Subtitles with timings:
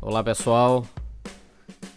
[0.00, 0.86] Olá pessoal,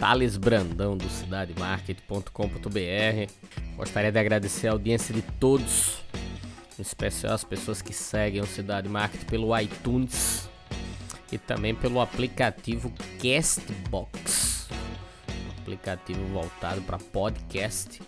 [0.01, 3.31] Thales Brandão do cidademarket.com.br.
[3.77, 6.03] Gostaria de agradecer a audiência de todos,
[6.79, 10.49] em especial as pessoas que seguem o Cidade Market pelo iTunes
[11.31, 12.91] e também pelo aplicativo
[13.21, 14.67] Castbox,
[15.29, 18.02] um aplicativo voltado para podcast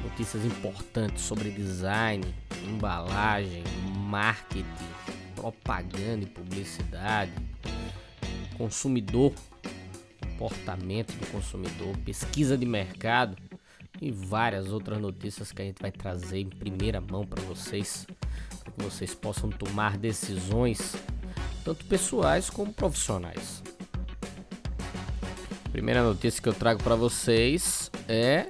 [0.03, 2.27] Notícias importantes sobre design,
[2.69, 3.65] embalagem,
[3.97, 4.67] marketing,
[5.35, 7.33] propaganda e publicidade,
[8.59, 9.33] consumidor
[10.39, 13.37] comportamento do consumidor, pesquisa de mercado
[14.01, 18.07] e várias outras notícias que a gente vai trazer em primeira mão para vocês,
[18.63, 20.97] para que vocês possam tomar decisões
[21.65, 23.63] tanto pessoais como profissionais.
[25.71, 28.49] primeira notícia que eu trago para vocês é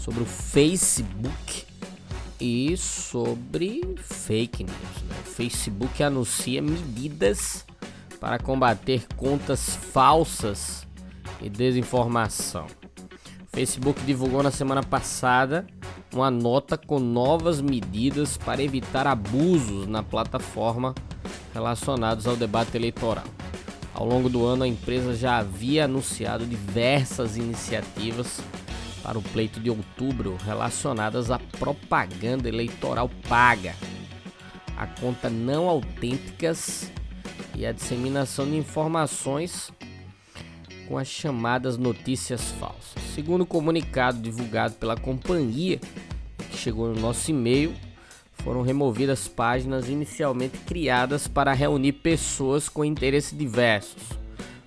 [0.00, 1.64] sobre o Facebook
[2.40, 5.02] e sobre fake news.
[5.08, 5.16] Né?
[5.20, 7.64] O Facebook anuncia medidas
[8.18, 10.86] para combater contas falsas
[11.40, 12.66] e desinformação.
[13.54, 15.66] Facebook divulgou na semana passada
[16.10, 20.94] uma nota com novas medidas para evitar abusos na plataforma
[21.52, 23.24] relacionados ao debate eleitoral.
[23.94, 28.40] Ao longo do ano, a empresa já havia anunciado diversas iniciativas
[29.02, 33.74] para o pleito de outubro relacionadas à propaganda eleitoral paga,
[34.78, 36.90] a conta não autênticas
[37.54, 39.70] e a disseminação de informações
[40.88, 43.02] com as chamadas notícias falsas.
[43.14, 45.80] Segundo o comunicado divulgado pela companhia,
[46.50, 47.74] que chegou no nosso e-mail,
[48.42, 54.02] foram removidas páginas inicialmente criadas para reunir pessoas com interesses diversos,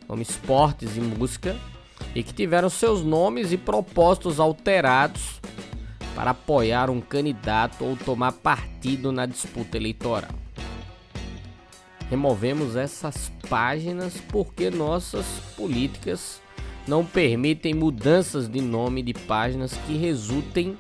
[0.08, 1.56] como esportes e música,
[2.14, 5.42] e que tiveram seus nomes e propósitos alterados
[6.16, 10.45] para apoiar um candidato ou tomar partido na disputa eleitoral.
[12.10, 16.42] Removemos essas páginas porque nossas políticas
[16.88, 20.78] não permitem mudanças de nome de páginas que resultem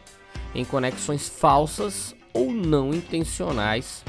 [0.53, 4.03] em conexões falsas ou não intencionais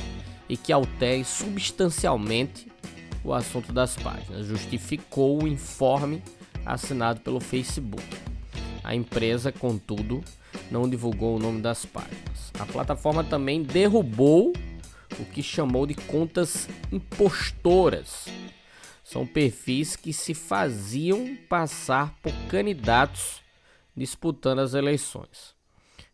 [0.48, 2.70] e que alterem substancialmente
[3.24, 6.22] o assunto das páginas, justificou o informe
[6.64, 8.04] assinado pelo Facebook.
[8.84, 10.22] A empresa, contudo,
[10.70, 12.52] não divulgou o nome das páginas.
[12.58, 14.52] A plataforma também derrubou
[15.18, 18.26] o que chamou de contas impostoras.
[19.02, 23.40] São perfis que se faziam passar por candidatos
[23.96, 25.54] disputando as eleições.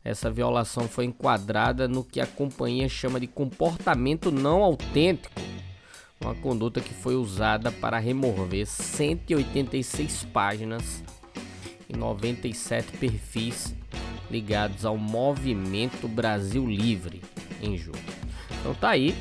[0.04, 5.40] Essa violação foi enquadrada no que a companhia chama de comportamento não autêntico,
[6.20, 11.02] uma conduta que foi usada para remover 186 páginas
[11.88, 13.74] e 97 perfis
[14.30, 17.20] ligados ao Movimento Brasil Livre
[17.60, 18.11] em julho.
[18.62, 19.12] Então tá aí,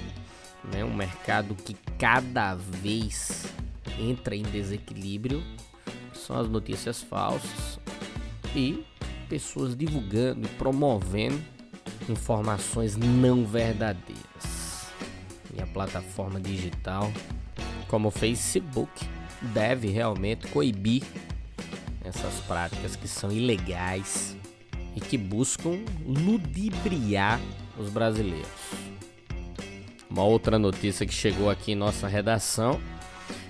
[0.71, 3.47] né, um mercado que cada vez
[3.99, 5.43] entra em desequilíbrio,
[6.13, 7.79] são as notícias falsas
[8.55, 8.85] e
[9.27, 11.41] pessoas divulgando e promovendo
[12.07, 14.91] informações não verdadeiras.
[15.57, 17.11] E a plataforma digital,
[17.87, 18.91] como o Facebook,
[19.41, 21.01] deve realmente coibir
[22.03, 24.37] essas práticas que são ilegais
[24.95, 27.39] e que buscam ludibriar
[27.75, 28.90] os brasileiros.
[30.11, 32.81] Uma outra notícia que chegou aqui em nossa redação,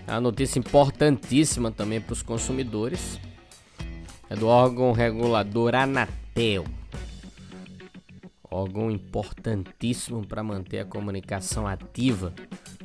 [0.05, 3.19] é uma notícia importantíssima também para os consumidores,
[4.29, 6.63] é do órgão regulador Anatel.
[8.43, 12.31] Órgão importantíssimo para manter a comunicação ativa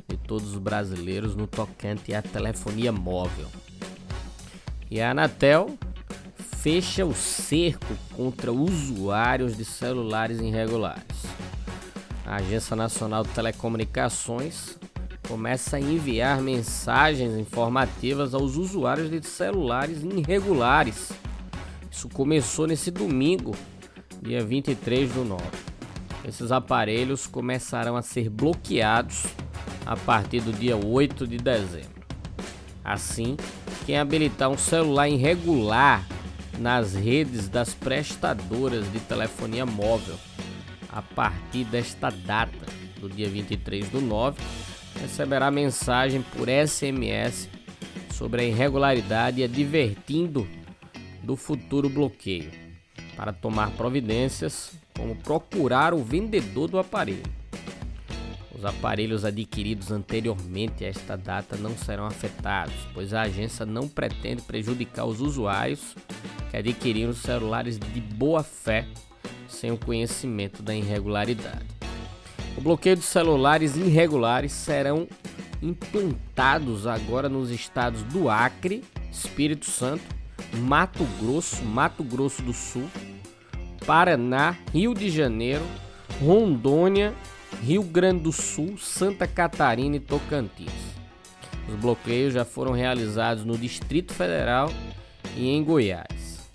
[0.07, 3.45] de todos os brasileiros no tocante à telefonia móvel.
[4.89, 5.77] E a Anatel
[6.57, 11.27] fecha o cerco contra usuários de celulares irregulares
[12.27, 14.77] a Agência Nacional de Telecomunicações
[15.25, 21.11] começa a enviar mensagens informativas aos usuários de celulares irregulares.
[21.89, 23.55] Isso começou nesse domingo,
[24.21, 25.43] dia 23 do 9.
[26.27, 29.25] Esses aparelhos começarão a ser bloqueados
[29.85, 32.05] a partir do dia 8 de dezembro.
[32.83, 33.37] Assim,
[33.85, 36.05] quem habilitar um celular irregular
[36.59, 40.15] nas redes das prestadoras de telefonia móvel
[40.91, 42.65] a partir desta data,
[42.99, 44.41] do dia 23 do 9,
[44.99, 47.49] receberá mensagem por SMS
[48.11, 50.47] sobre a irregularidade e advertindo
[51.21, 52.51] do futuro bloqueio,
[53.15, 57.37] para tomar providências como procurar o vendedor do aparelho.
[58.57, 64.41] Os aparelhos adquiridos anteriormente a esta data não serão afetados, pois a agência não pretende
[64.41, 65.95] prejudicar os usuários
[66.49, 68.87] que adquiriram celulares de boa fé
[69.47, 71.65] sem o conhecimento da irregularidade.
[72.57, 75.07] O bloqueio de celulares irregulares serão
[75.61, 80.03] implantados agora nos estados do Acre, Espírito Santo,
[80.53, 82.89] Mato Grosso, Mato Grosso do Sul,
[83.85, 85.63] Paraná, Rio de Janeiro,
[86.21, 87.13] Rondônia,
[87.63, 90.71] Rio Grande do Sul, Santa Catarina e Tocantins.
[91.67, 94.71] Os bloqueios já foram realizados no Distrito Federal
[95.35, 96.49] e em Goiás.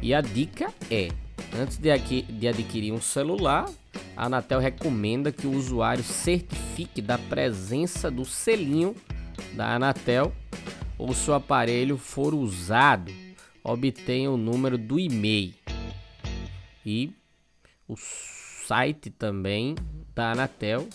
[0.00, 1.08] E a dica é:
[1.56, 1.90] antes de,
[2.48, 3.68] adquirir um celular,
[4.16, 8.94] a Anatel recomenda que o usuário certifique da presença do selinho
[9.54, 10.32] da Anatel
[10.98, 13.12] ou se o aparelho for usado,
[13.62, 15.54] obtenha o número do e-mail.
[16.84, 17.12] E
[17.86, 19.76] o site também
[20.14, 20.88] da Anatel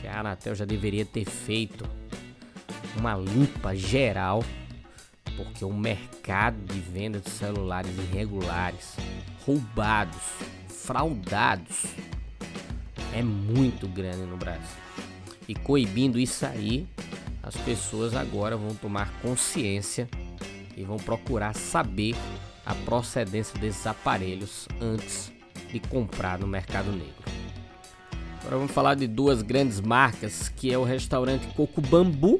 [0.00, 1.88] que a Anatel já deveria ter feito
[2.98, 4.44] uma limpa geral
[5.36, 8.96] porque o mercado de venda de celulares irregulares,
[9.46, 10.20] roubados,
[10.68, 11.86] fraudados
[13.12, 14.76] é muito grande no Brasil.
[15.48, 16.86] E coibindo isso aí,
[17.42, 20.08] as pessoas agora vão tomar consciência
[20.76, 22.14] e vão procurar saber
[22.64, 25.32] a procedência desses aparelhos antes
[25.70, 27.22] de comprar no mercado negro.
[28.40, 32.38] Agora vamos falar de duas grandes marcas, que é o restaurante Coco Bambu,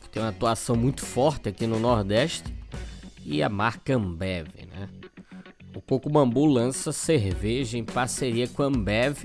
[0.00, 2.52] que tem uma atuação muito forte aqui no Nordeste,
[3.24, 4.88] e a marca Ambev, né?
[5.74, 9.24] O Coco Bambu lança cerveja em parceria com a Ambev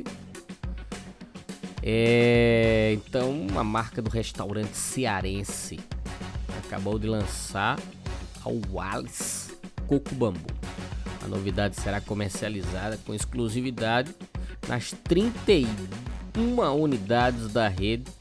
[1.89, 5.79] é, então, a marca do restaurante cearense
[6.65, 7.79] acabou de lançar
[8.43, 9.57] a Wallace
[9.87, 10.49] Coco Bambu.
[11.23, 14.13] A novidade será comercializada com exclusividade
[14.67, 15.65] nas 31
[16.77, 18.11] unidades da rede.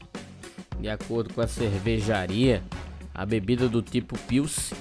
[0.79, 2.63] De acordo com a cervejaria,
[3.13, 4.71] a bebida do tipo Pils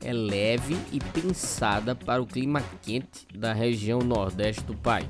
[0.00, 5.06] é leve e pensada para o clima quente da região nordeste do país.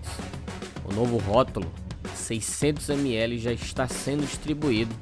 [0.85, 1.73] O novo rótulo
[2.21, 4.95] 600 ml já está sendo distribuído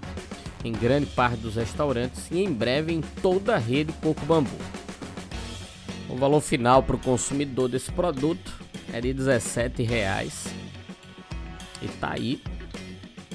[0.64, 4.56] em grande parte dos restaurantes e em breve em toda a rede Coco Bambu.
[6.08, 8.60] O valor final para o consumidor desse produto
[8.92, 10.50] é de R$ 17,00
[11.82, 12.42] e tá aí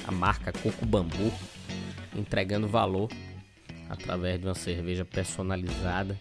[0.06, 1.32] a marca Coco Bambu
[2.14, 3.10] entregando valor
[3.88, 6.18] através de uma cerveja personalizada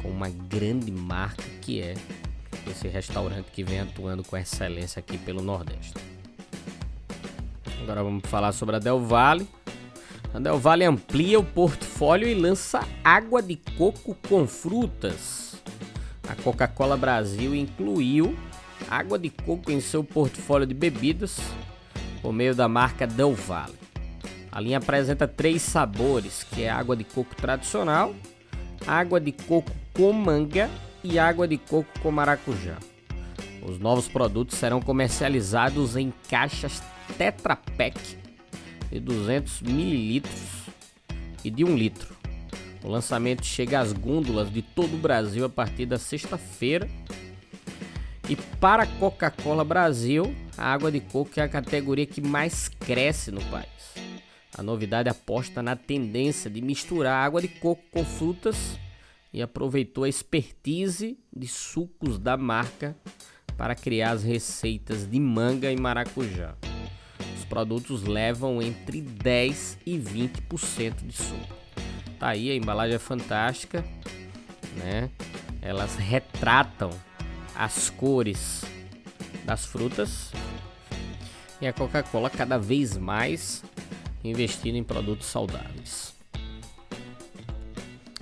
[0.00, 1.94] com uma grande marca que é
[2.70, 6.17] esse restaurante que vem atuando com excelência aqui pelo Nordeste.
[7.88, 9.48] Agora vamos falar sobre a Del Valle.
[10.34, 15.56] A Del Valle amplia o portfólio e lança água de coco com frutas.
[16.28, 18.36] A Coca-Cola Brasil incluiu
[18.90, 21.40] água de coco em seu portfólio de bebidas
[22.20, 23.78] por meio da marca Del Valle.
[24.52, 28.14] A linha apresenta três sabores, que é água de coco tradicional,
[28.86, 30.68] água de coco com manga
[31.02, 32.76] e água de coco com maracujá.
[33.66, 36.82] Os novos produtos serão comercializados em caixas
[37.16, 38.18] Tetra Pak
[38.90, 40.68] de 200 mililitros
[41.44, 42.16] e de 1 litro.
[42.82, 46.88] O lançamento chega às gôndolas de todo o Brasil a partir da sexta-feira.
[48.28, 53.30] E para a Coca-Cola Brasil, a água de coco é a categoria que mais cresce
[53.30, 53.66] no país.
[54.56, 58.78] A novidade aposta na tendência de misturar água de coco com frutas
[59.32, 62.96] e aproveitou a expertise de sucos da marca
[63.56, 66.54] para criar as receitas de manga e maracujá
[67.48, 71.56] produtos levam entre 10 e 20% de suco.
[72.18, 73.84] Tá aí, a embalagem é fantástica,
[74.76, 75.10] né?
[75.62, 76.90] Elas retratam
[77.54, 78.64] as cores
[79.44, 80.30] das frutas
[81.60, 83.64] e a Coca-Cola cada vez mais
[84.22, 86.14] investindo em produtos saudáveis.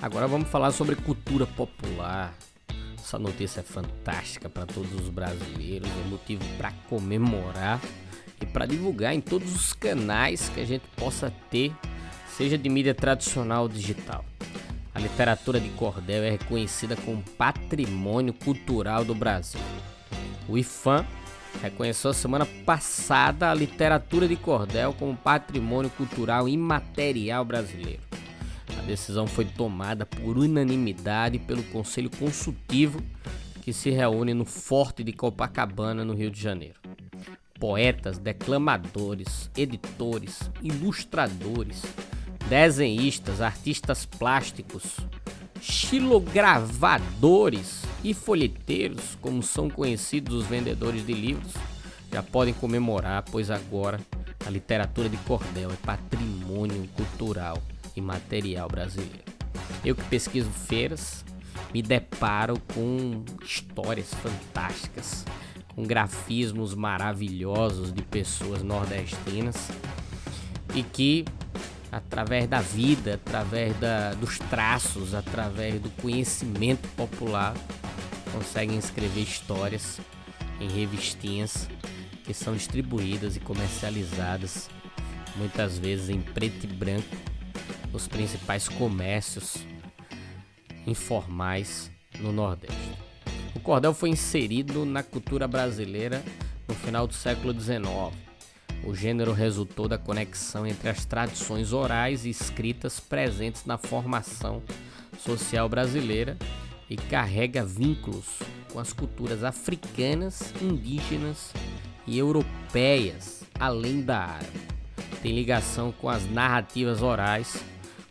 [0.00, 2.34] Agora vamos falar sobre cultura popular.
[2.98, 7.80] Essa notícia é fantástica para todos os brasileiros, é motivo para comemorar
[8.40, 11.72] e para divulgar em todos os canais que a gente possa ter,
[12.28, 14.24] seja de mídia tradicional ou digital.
[14.94, 19.60] A literatura de cordel é reconhecida como patrimônio cultural do Brasil.
[20.48, 21.04] O IFAM
[21.62, 28.00] reconheceu semana passada a literatura de cordel como patrimônio cultural imaterial brasileiro
[28.86, 33.02] decisão foi tomada por unanimidade pelo Conselho Consultivo
[33.60, 36.85] que se reúne no Forte de Copacabana, no Rio de Janeiro.
[37.58, 41.82] Poetas, declamadores, editores, ilustradores,
[42.48, 44.98] desenhistas, artistas plásticos,
[45.60, 51.52] xilogravadores e folheteiros, como são conhecidos os vendedores de livros,
[52.12, 54.00] já podem comemorar, pois agora
[54.46, 57.60] a literatura de cordel é patrimônio cultural
[57.96, 59.24] e material brasileiro.
[59.84, 61.24] Eu que pesquiso feiras,
[61.72, 65.24] me deparo com histórias fantásticas,
[65.76, 69.70] com grafismos maravilhosos de pessoas nordestinas
[70.74, 71.24] e que
[71.92, 77.54] através da vida, através da, dos traços, através do conhecimento popular,
[78.32, 80.00] conseguem escrever histórias
[80.58, 81.68] em revistinhas
[82.24, 84.70] que são distribuídas e comercializadas
[85.36, 87.16] muitas vezes em preto e branco
[87.92, 89.58] os principais comércios
[90.86, 93.05] informais no Nordeste.
[93.56, 96.22] O cordel foi inserido na cultura brasileira
[96.68, 98.14] no final do século XIX.
[98.84, 104.62] O gênero resultou da conexão entre as tradições orais e escritas presentes na formação
[105.18, 106.36] social brasileira
[106.90, 108.26] e carrega vínculos
[108.70, 111.50] com as culturas africanas, indígenas
[112.06, 114.60] e europeias, além da árabe.
[115.22, 117.64] Tem ligação com as narrativas orais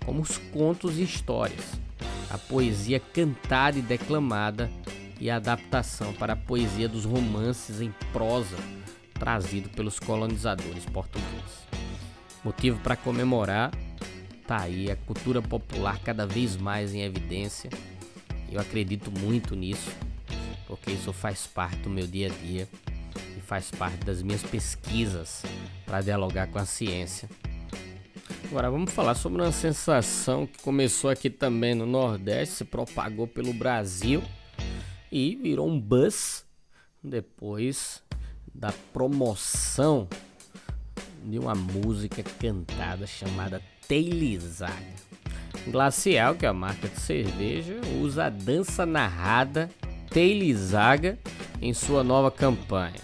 [0.04, 1.80] como os contos e histórias,
[2.32, 4.72] a poesia cantada e declamada
[5.19, 8.57] e adaptação para a poesia dos romances em prosa
[9.13, 11.65] trazido pelos colonizadores portugueses.
[12.43, 13.72] Motivo para comemorar,
[14.45, 17.69] tá aí a cultura popular cada vez mais em evidência.
[18.51, 19.89] Eu acredito muito nisso,
[20.67, 22.67] porque isso faz parte do meu dia a dia
[23.38, 25.43] e faz parte das minhas pesquisas
[25.86, 27.29] para dialogar com a ciência
[28.50, 33.51] Agora vamos falar sobre uma sensação que começou aqui também no Nordeste, se propagou pelo
[33.51, 34.24] Brasil
[35.15, 36.45] e virou um buzz
[37.01, 38.03] depois
[38.53, 40.10] da promoção
[41.24, 44.75] de uma música cantada chamada Teilizaga.
[45.69, 49.69] Glacial, que é a marca de cerveja, usa a dança narrada
[50.10, 51.17] Teilizaga
[51.62, 53.00] em sua nova campanha.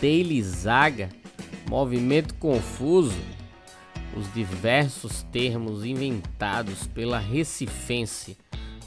[0.00, 1.10] Teilizaga,
[1.68, 3.20] movimento confuso
[4.16, 8.34] os diversos termos inventados pela recifense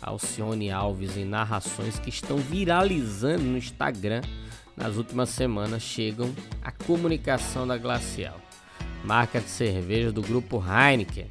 [0.02, 4.22] Alcione Alves em narrações que estão viralizando no Instagram
[4.76, 8.40] nas últimas semanas chegam à comunicação da Glacial,
[9.04, 11.30] marca de cerveja do grupo Heineken,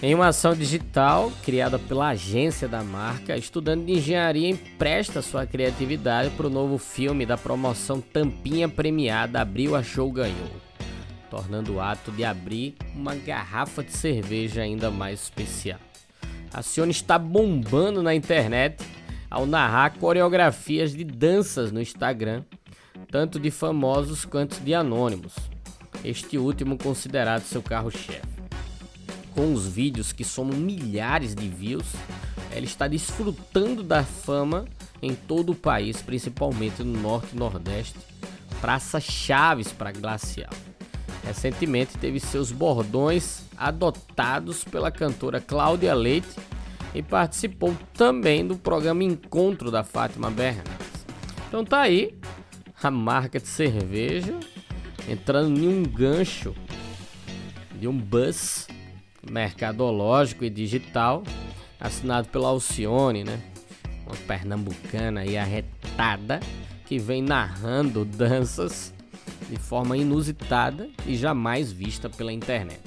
[0.00, 6.30] Em uma ação digital criada pela agência da marca, estudante de engenharia empresta sua criatividade
[6.30, 10.50] para o novo filme da promoção Tampinha Premiada Abriu a Show Ganhou,
[11.30, 15.78] tornando o ato de abrir uma garrafa de cerveja ainda mais especial.
[16.52, 18.84] A Cione está bombando na internet
[19.30, 22.44] ao narrar coreografias de danças no Instagram,
[23.10, 25.34] tanto de famosos quanto de anônimos,
[26.04, 28.38] este último considerado seu carro-chefe
[29.38, 31.86] com os vídeos que somam milhares de views,
[32.50, 34.64] ela está desfrutando da fama
[35.00, 38.00] em todo o país, principalmente no norte e nordeste,
[38.60, 40.50] praças chaves para glacial.
[41.24, 46.28] Recentemente teve seus bordões adotados pela cantora Cláudia Leite
[46.94, 51.06] e participou também do programa Encontro da Fátima Bernardes.
[51.48, 52.18] Então tá aí
[52.82, 54.38] a marca de cerveja
[55.08, 56.54] entrando em um gancho
[57.78, 58.66] de um buzz
[59.28, 61.22] mercadológico e digital,
[61.78, 63.40] assinado pela Alcione, né?
[64.06, 66.40] Uma pernambucana e arretada
[66.86, 68.92] que vem narrando danças
[69.48, 72.80] de forma inusitada e jamais vista pela internet.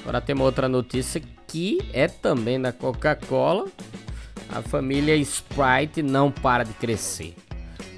[0.00, 3.66] Agora tem outra notícia que é também da Coca-Cola.
[4.48, 7.34] A família Sprite não para de crescer.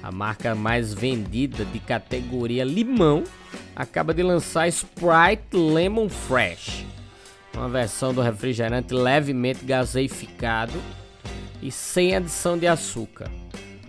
[0.01, 3.23] A marca mais vendida de categoria limão
[3.75, 6.85] acaba de lançar Sprite Lemon Fresh,
[7.53, 10.79] uma versão do refrigerante levemente gaseificado
[11.61, 13.29] e sem adição de açúcar.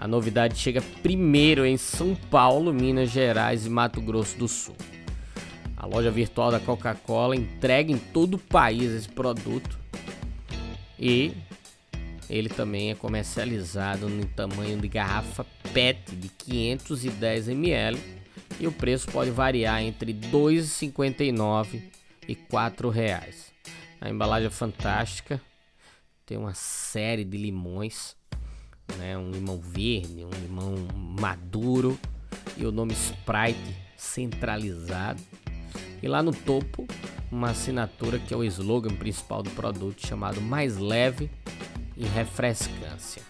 [0.01, 4.75] A novidade chega primeiro em São Paulo, Minas Gerais e Mato Grosso do Sul.
[5.77, 9.79] A loja virtual da Coca-Cola entrega em todo o país esse produto
[10.99, 11.35] e
[12.31, 18.01] ele também é comercializado no tamanho de garrafa PET de 510 ml
[18.59, 21.83] e o preço pode variar entre R$ 2,59
[22.27, 23.53] e R$ reais.
[24.01, 25.39] A embalagem é fantástica,
[26.25, 28.17] tem uma série de limões,
[28.99, 29.17] né?
[29.17, 30.75] um limão verde, um limão
[31.21, 31.99] maduro
[32.57, 35.21] e o nome Sprite centralizado.
[36.03, 36.87] E lá no topo,
[37.31, 41.31] uma assinatura que é o slogan principal do produto chamado Mais Leve
[41.97, 43.23] e Refrescância.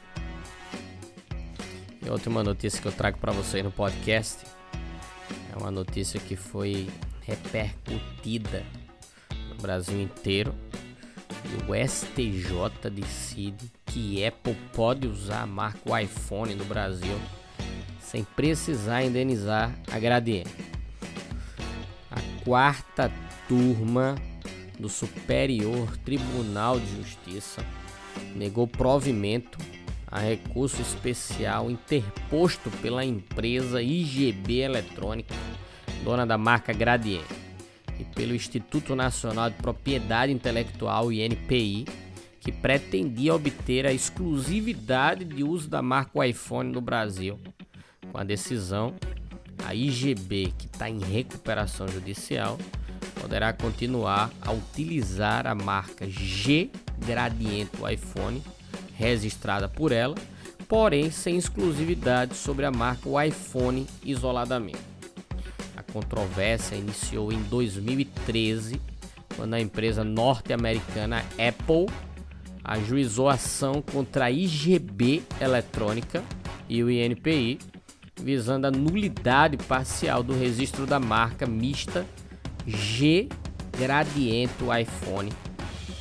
[2.04, 4.46] E outra uma notícia que eu trago para vocês no podcast
[5.52, 6.88] é uma notícia que foi
[7.22, 8.64] repercutida
[9.48, 10.54] no Brasil inteiro.
[11.44, 17.18] E o STJ decide que Apple pode usar a marca iPhone no Brasil
[18.00, 20.50] sem precisar indenizar a Gradiente.
[22.10, 23.10] A quarta
[23.48, 24.16] turma
[24.78, 27.64] do Superior Tribunal de Justiça
[28.34, 29.58] negou provimento
[30.06, 35.34] a recurso especial interposto pela empresa IGB Eletrônica,
[36.02, 37.34] dona da marca Gradiente,
[37.98, 41.84] e pelo Instituto Nacional de Propriedade Intelectual INPI,
[42.40, 47.38] que pretendia obter a exclusividade de uso da marca iPhone no Brasil.
[48.10, 48.94] Com a decisão,
[49.64, 52.58] a IGB, que está em recuperação judicial,
[53.20, 56.70] poderá continuar a utilizar a marca G
[57.04, 58.42] Gradiente iPhone
[58.94, 60.14] registrada por ela,
[60.66, 64.80] porém sem exclusividade sobre a marca iPhone isoladamente.
[65.76, 68.80] A controvérsia iniciou em 2013,
[69.36, 71.86] quando a empresa norte-americana Apple
[72.64, 76.22] ajuizou ação contra a IGB Eletrônica
[76.68, 77.58] e o INPI,
[78.20, 82.06] visando a nulidade parcial do registro da marca mista
[82.66, 83.28] G
[83.78, 85.32] Gradiente iPhone,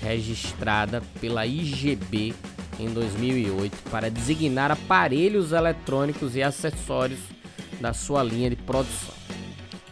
[0.01, 2.33] registrada pela IGB
[2.79, 7.19] em 2008 para designar aparelhos eletrônicos e acessórios
[7.79, 9.15] da sua linha de produção.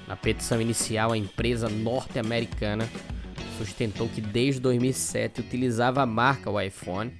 [0.07, 2.89] Na petição inicial, a empresa norte-americana
[3.57, 7.11] sustentou que desde 2007 utilizava a marca o iPhone.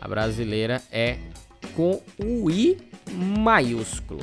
[0.00, 1.18] A brasileira é
[1.74, 2.78] com o I
[3.12, 4.20] maiúsculo,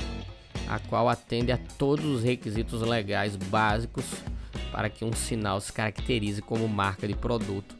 [0.68, 4.06] a qual atende a todos os requisitos legais básicos
[4.72, 7.76] para que um sinal se caracterize como marca de produto,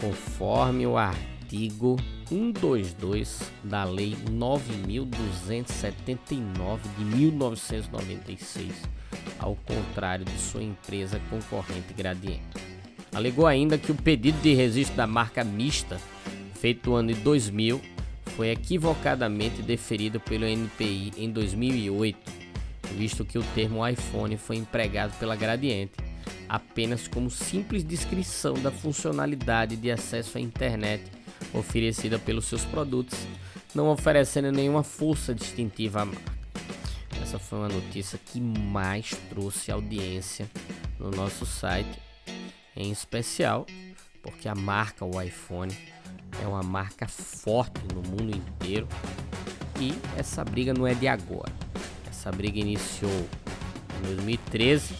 [0.00, 1.96] conforme o artigo artigo
[2.28, 8.74] 122 da Lei 9.279 de 1996,
[9.38, 12.42] ao contrário de sua empresa concorrente Gradiente.
[13.14, 15.98] Alegou ainda que o pedido de registro da marca mista,
[16.54, 17.80] feito no ano de 2000,
[18.36, 22.18] foi equivocadamente deferido pelo NPI em 2008,
[22.96, 25.94] visto que o termo iPhone foi empregado pela Gradiente
[26.48, 31.04] apenas como simples descrição da funcionalidade de acesso à internet
[31.52, 33.18] oferecida pelos seus produtos,
[33.74, 36.35] não oferecendo nenhuma força distintiva à marca.
[37.26, 40.48] Essa foi uma notícia que mais trouxe audiência
[40.96, 42.00] no nosso site,
[42.76, 43.66] em especial
[44.22, 45.76] porque a marca o iPhone
[46.40, 48.86] é uma marca forte no mundo inteiro
[49.80, 51.52] e essa briga não é de agora.
[52.08, 53.26] Essa briga iniciou
[53.98, 54.94] em 2013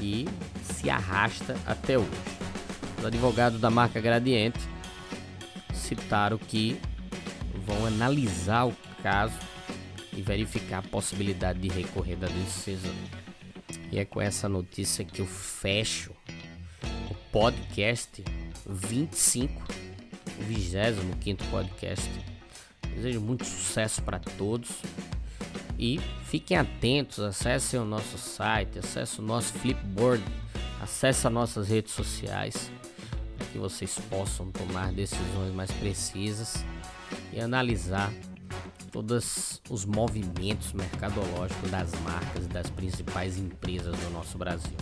[0.00, 0.26] e
[0.62, 2.08] se arrasta até hoje.
[2.98, 4.60] Os advogados da marca Gradiente
[5.74, 6.80] citaram que
[7.66, 9.38] vão analisar o caso
[10.12, 12.94] e verificar a possibilidade de recorrer da decisão.
[13.92, 16.12] E é com essa notícia que eu fecho
[17.10, 18.22] o podcast
[18.66, 19.62] 25,
[20.38, 22.10] o 25 podcast.
[22.94, 24.70] Desejo muito sucesso para todos
[25.78, 30.22] e fiquem atentos, acessem o nosso site, acessem o nosso Flipboard,
[30.82, 32.70] acessem nossas redes sociais
[33.52, 36.64] que vocês possam tomar decisões mais precisas
[37.32, 38.12] e analisar
[38.90, 44.76] todos os movimentos mercadológicos das marcas e das principais empresas do nosso Brasil.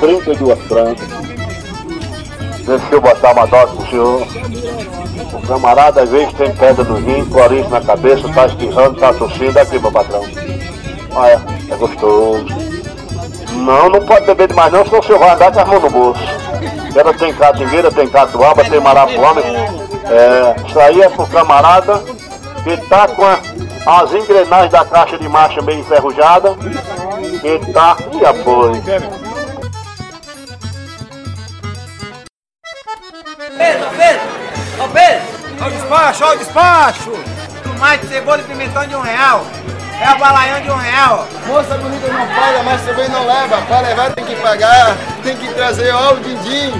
[0.00, 1.08] Trinta e duas francas.
[2.66, 4.26] Deixa eu botar uma dose pro senhor.
[5.32, 9.58] O camarada às vezes tem pedra no rim, clorinho na cabeça, tá espirrando, tá tossindo,
[9.58, 10.22] aqui meu patrão.
[11.14, 12.46] Olha, é gostoso.
[13.52, 15.90] Não, não pode beber demais não, senão o senhor vai andar com as mãos no
[15.90, 16.41] bolso.
[16.94, 19.40] Ela tem catingueira, tem catuaba, tem marapuama.
[19.40, 22.02] É, isso aí é pro camarada
[22.62, 23.38] que tá com a,
[24.02, 26.54] as engrenagens da caixa de marcha bem enferrujada.
[27.40, 27.96] Que tá.
[28.12, 28.82] E apoio.
[33.56, 34.22] Pedro, Pedro!
[34.78, 35.66] Ó Pedro!
[35.66, 37.12] O despacho, o despacho!
[37.82, 39.44] tomate, cebola e pimentão de um real.
[40.00, 41.26] É o balaião de um real.
[41.46, 43.60] Moça bonita não paga, mas também não leva.
[43.62, 46.72] Para levar tem que pagar, tem que trazer ó, o din-din.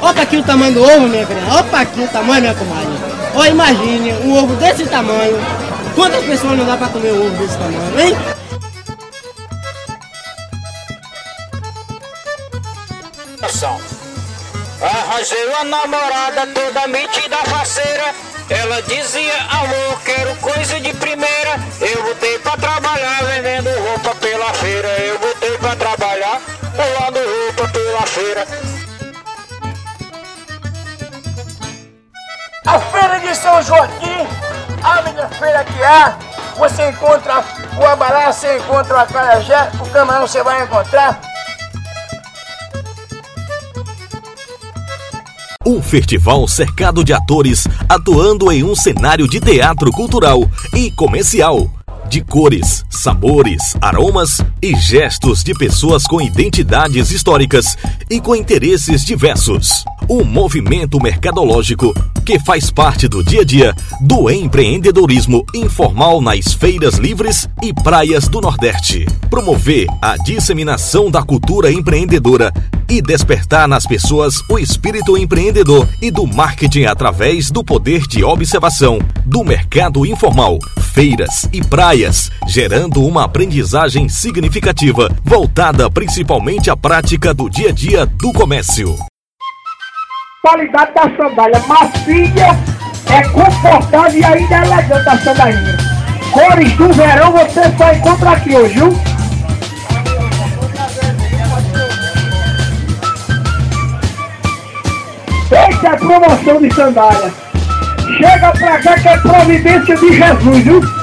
[0.00, 1.60] Opa aqui o tamanho do ovo, minha filha.
[1.60, 2.98] Opa aqui o tamanho, minha comadre.
[3.34, 5.36] Ó, imagine um ovo desse tamanho.
[5.94, 8.16] Quantas pessoas não dá pra comer um ovo desse tamanho, hein?
[14.80, 18.14] Arranjei uma namorada toda metida faceira.
[18.50, 21.56] Ela dizia, amor, quero coisa de primeira.
[21.82, 24.88] Eu voltei pra trabalhar vendendo roupa pela feira.
[24.88, 26.40] Eu voltei pra trabalhar
[26.74, 28.46] pulando roupa pela feira.
[32.66, 34.26] A feira de São Joaquim,
[34.82, 36.16] a melhor feira que há.
[36.56, 37.44] Você encontra
[37.78, 41.20] o abará, você encontra o acarajé, o camarão você vai encontrar.
[45.68, 51.77] Um festival cercado de atores atuando em um cenário de teatro cultural e comercial.
[52.08, 57.76] De cores, sabores, aromas e gestos de pessoas com identidades históricas
[58.08, 59.84] e com interesses diversos.
[60.08, 61.92] Um movimento mercadológico
[62.24, 68.26] que faz parte do dia a dia do empreendedorismo informal nas feiras livres e praias
[68.26, 69.06] do Nordeste.
[69.28, 72.52] Promover a disseminação da cultura empreendedora
[72.88, 78.98] e despertar nas pessoas o espírito empreendedor e do marketing através do poder de observação
[79.26, 81.97] do mercado informal, feiras e praias,
[82.46, 88.94] gerando uma aprendizagem significativa voltada principalmente à prática do dia a dia do comércio.
[90.40, 92.56] Qualidade da sandália macia,
[93.10, 95.76] é confortável e ainda é elegante a sandália.
[96.30, 99.00] Cores do verão você só encontra aqui hoje, viu?
[105.50, 107.32] Essa é promoção de sandália.
[108.18, 110.97] Chega pra cá que é providência de Jesus, viu?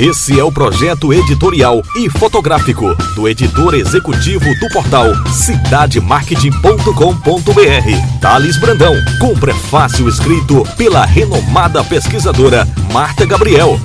[0.00, 8.94] Esse é o projeto editorial e fotográfico do editor executivo do portal cidademarketing.com.br, Thales Brandão,
[9.18, 13.80] com prefácio escrito pela renomada pesquisadora Marta Gabriel.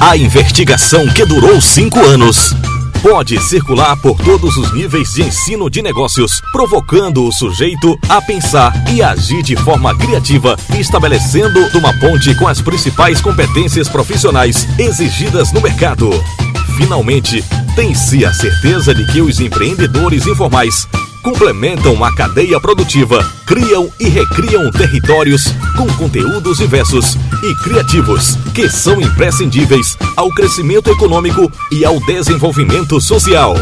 [0.00, 2.56] A investigação que durou cinco anos
[3.02, 8.72] pode circular por todos os níveis de ensino de negócios, provocando o sujeito a pensar
[8.92, 15.60] e agir de forma criativa, estabelecendo uma ponte com as principais competências profissionais exigidas no
[15.60, 16.10] mercado.
[16.76, 20.86] Finalmente, tem-se a certeza de que os empreendedores informais
[21.22, 29.00] complementam a cadeia produtiva, criam e recriam territórios com conteúdos diversos e criativos que são
[29.00, 33.54] imprescindíveis ao crescimento econômico e ao desenvolvimento social.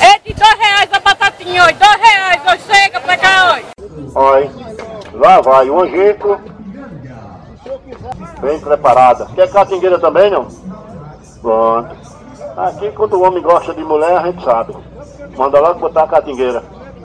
[0.00, 3.66] É de dois reais a batatinha hoje, dois reais hoje, chega pra cá hoje.
[4.12, 4.50] Olha,
[5.14, 6.40] lá vai o angico.
[8.40, 9.26] Bem preparada.
[9.36, 10.48] Quer catingueira também, não?
[11.40, 11.94] Pronto.
[12.56, 14.74] Aqui, quando o homem gosta de mulher, a gente sabe.
[15.36, 16.60] Manda logo botar a catingueira.